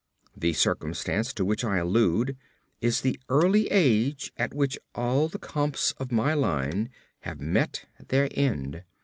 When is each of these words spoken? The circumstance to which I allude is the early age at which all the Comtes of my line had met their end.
The 0.35 0.53
circumstance 0.53 1.31
to 1.33 1.45
which 1.45 1.63
I 1.63 1.77
allude 1.77 2.35
is 2.81 3.01
the 3.01 3.19
early 3.29 3.67
age 3.69 4.33
at 4.35 4.51
which 4.51 4.79
all 4.95 5.27
the 5.27 5.37
Comtes 5.37 5.93
of 5.99 6.11
my 6.11 6.33
line 6.33 6.89
had 7.19 7.39
met 7.39 7.85
their 8.07 8.27
end. 8.31 8.81